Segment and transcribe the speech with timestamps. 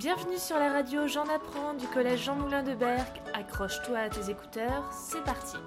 [0.00, 3.20] Bienvenue sur la radio J'en apprends du collège Jean Moulin de Berck.
[3.34, 5.58] Accroche-toi à tes écouteurs, c'est parti.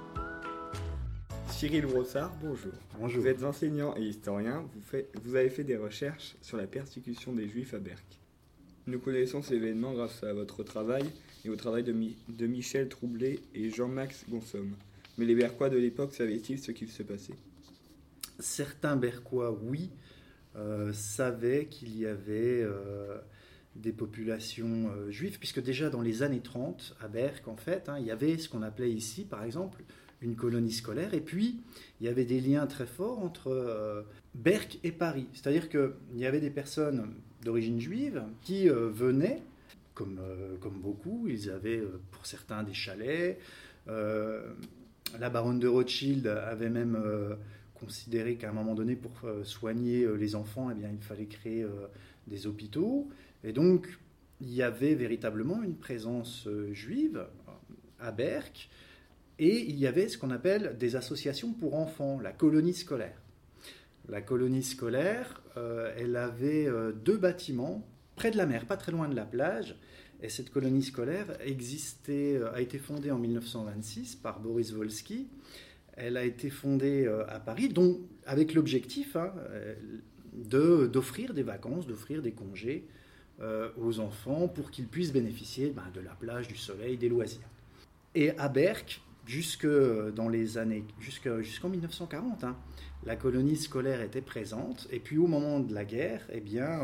[1.49, 2.71] Cyril Brossard, bonjour.
[2.99, 3.21] Bonjour.
[3.21, 4.65] Vous êtes enseignant et historien,
[5.23, 8.03] vous, avez fait des recherches sur la persécution des Juifs à Berck.
[8.87, 11.03] Nous connaissons ces événements grâce à votre travail
[11.45, 14.73] et au travail de, Mi- de Michel Troublé et Jean-Max Gonsomme.
[15.19, 17.35] Mais les Berquois de l'époque savaient-ils ce qu'il se passait?
[18.39, 19.91] Certains Berquois, oui,
[20.55, 23.19] euh, savaient qu'il y avait euh,
[23.75, 27.97] des populations euh, juives, puisque déjà dans les années 30, à Berck, en fait, hein,
[27.99, 29.83] il y avait ce qu'on appelait ici, par exemple,
[30.21, 31.59] une colonie scolaire, et puis
[31.99, 34.03] il y avait des liens très forts entre euh,
[34.35, 35.27] Berck et Paris.
[35.33, 39.41] C'est-à-dire qu'il y avait des personnes d'origine juive qui euh, venaient,
[39.93, 40.19] comme,
[40.59, 43.37] comme beaucoup, ils avaient pour certains des chalets.
[43.85, 46.97] la baronne de Rothschild avait même
[47.83, 51.25] considéré qu'à un moment donné, pour euh, soigner euh, les enfants, eh bien, il fallait
[51.25, 51.87] créer euh,
[52.27, 53.09] des hôpitaux.
[53.43, 53.99] Et donc,
[54.41, 57.25] il y avait véritablement une présence juive
[57.99, 58.69] à Berck.
[59.39, 63.21] Et il y avait ce qu'on appelle des associations pour enfants, la colonie scolaire.
[64.09, 66.67] La colonie scolaire, elle avait
[67.05, 69.77] deux bâtiments près de la mer, pas très loin de la plage.
[70.21, 75.27] Et cette colonie scolaire existait, a été fondée en 1926 par Boris Volsky.
[75.95, 77.71] Elle a été fondée euh, à Paris,
[78.25, 82.85] avec l'objectif hein, euh, d'offrir des vacances, d'offrir des congés
[83.41, 87.47] euh, aux enfants pour qu'ils puissent bénéficier ben, de la plage, du soleil, des loisirs.
[88.15, 89.01] Et à Berck,
[90.15, 92.57] dans les années, jusque- jusqu'en 1940, hein,
[93.05, 94.87] la colonie scolaire était présente.
[94.91, 96.81] Et puis au moment de la guerre, eh bien,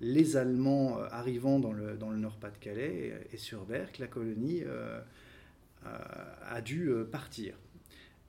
[0.00, 4.62] les Allemands arrivant dans le, Nord-Pas-de-Calais et, sur Berck, la colonie
[5.84, 7.54] a, dû partir.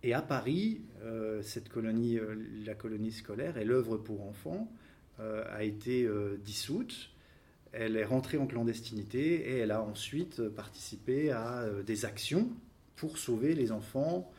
[0.03, 4.69] Et à Paris, euh, cette colonie, euh, la colonie scolaire et l'œuvre pour enfants
[5.21, 6.07] euh, a été
[6.43, 7.09] dissoute.
[7.71, 12.49] Elle est rentrée en clandestinité et elle a ensuite participé à des actions
[12.95, 14.31] pour sauver les enfants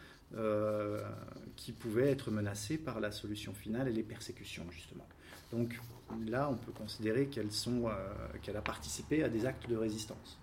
[1.57, 5.07] qui pouvaient être menacés par la solution finale et les persécutions, justement.
[5.51, 5.81] Donc
[6.27, 10.39] là, on peut considérer qu'elle a participé à des actes de résistance.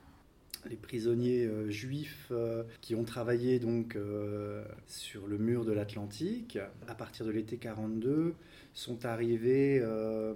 [0.70, 6.60] Les prisonniers euh, juifs euh, qui ont travaillé donc euh, sur le mur de l'Atlantique,
[6.88, 8.36] à partir de l'été 42,
[8.74, 9.84] sont arrivés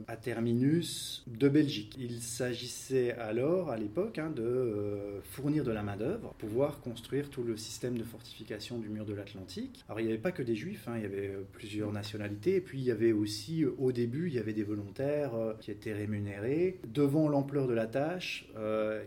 [0.10, 1.96] à Terminus de Belgique.
[1.98, 7.56] Il s'agissait alors, à l'époque, hein, de fournir de la main-d'œuvre pouvoir construire tout le
[7.56, 9.86] système de fortification du mur de l'Atlantique.
[9.88, 12.62] Alors, il n'y avait pas que des juifs, hein, il y avait plusieurs nationalités, et
[12.62, 15.32] puis il y avait aussi, au début, il y avait des volontaires
[15.62, 16.80] qui étaient rémunérés.
[16.94, 18.50] Devant l'ampleur de la tâche,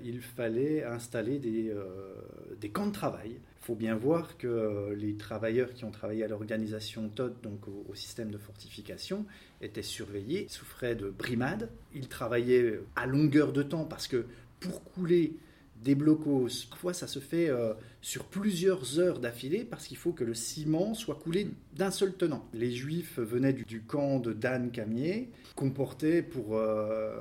[0.02, 2.14] il fallait installer des, euh,
[2.60, 3.32] des camps de travail.
[3.32, 7.66] Il faut bien voir que euh, les travailleurs qui ont travaillé à l'organisation TOD, donc
[7.68, 9.26] au, système de fortification,
[9.60, 11.70] étaient surveillés, souffraient de brimades.
[11.94, 14.24] Ils travaillaient à longueur de temps parce que
[14.60, 15.34] pour couler
[15.82, 20.24] des blocos, parfois ça se fait euh, sur plusieurs heures d'affilée parce qu'il faut que
[20.24, 22.48] le ciment soit coulé d'un seul tenant.
[22.52, 27.16] Les juifs venaient du, camp de Dan Camier, comportait pour euh,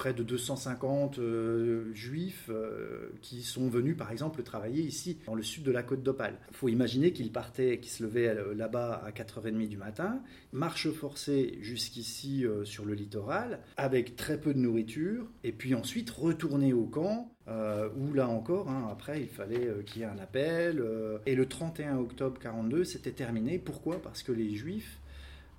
[0.00, 5.42] près de 250 euh, juifs euh, qui sont venus par exemple travailler ici dans le
[5.42, 6.38] sud de la côte d'Opale.
[6.48, 10.22] Il faut imaginer qu'ils partaient, qu'ils se levaient euh, là-bas à 4h30 du matin,
[10.54, 16.72] marche forcée jusqu'ici sur le littoral avec très peu de nourriture et puis ensuite retourner
[16.72, 20.82] au camp où là encore, hein, après il fallait qu'il y ait un appel
[21.26, 23.58] et le 31 octobre 42 c'était terminé.
[23.58, 24.00] Pourquoi?
[24.00, 24.98] Parce que les juifs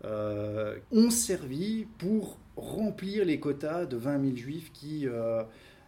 [0.03, 5.43] euh, ont servi pour remplir les quotas de 20 000 juifs qui euh,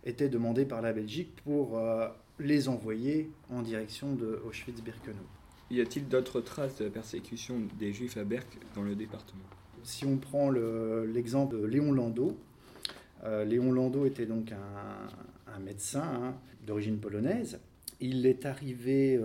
[0.06, 2.08] étaient demandés par la Belgique pour euh,
[2.40, 5.26] les envoyer en direction de Auschwitz-Birkenau.
[5.72, 9.44] Y a-t-il d'autres traces de la persécution des Juifs à Berck dans le département?
[9.84, 12.38] Si on prend le- l'exemple de Léon Landau,
[13.46, 16.36] Léon Landau était donc un, un médecin hein,
[16.68, 17.60] d'origine polonaise.
[18.02, 19.18] Il est arrivé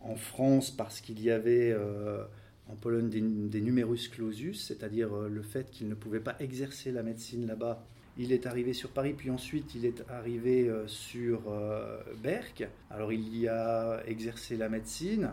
[0.00, 2.24] en France parce qu'il y avait euh,
[2.70, 7.02] en Pologne des, numerus clausus, c'est-à-dire euh, le fait qu'il ne pouvait pas exercer la
[7.02, 7.84] médecine là-bas.
[8.16, 12.68] Il est arrivé sur Paris, puis ensuite il est arrivé euh, sur euh, Berck.
[12.90, 15.30] Alors il y a exercé la médecine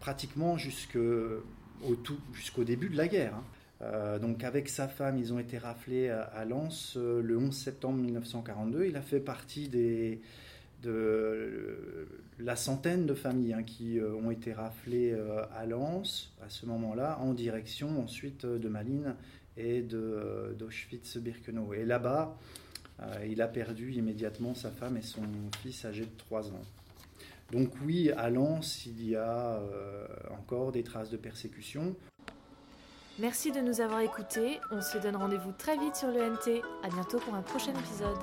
[0.00, 1.44] pratiquement jusqu'au
[2.64, 3.34] début de la guerre.
[3.80, 4.18] hein.
[4.20, 8.86] Donc avec sa femme, ils ont été raflés à, Lens le 11 septembre 1942.
[8.86, 10.20] Il a fait partie des,
[10.84, 12.06] de euh,
[12.38, 16.66] la centaine de familles hein, qui euh, ont été raflées euh, à Lens à ce
[16.66, 19.16] moment-là, en direction ensuite de Malines
[19.56, 21.74] et d'Auschwitz-Birkenau.
[21.74, 22.36] Et là-bas,
[23.24, 25.22] il a perdu immédiatement sa femme et son
[25.62, 26.62] fils âgé de 3 ans.
[27.52, 29.62] Donc oui, à Lens, il y a
[30.32, 31.94] encore des traces de persécution.
[33.20, 34.58] Merci de nous avoir écoutés.
[34.72, 36.62] On se donne rendez-vous très vite sur le NT.
[36.82, 38.18] À bientôt pour un prochain épisode.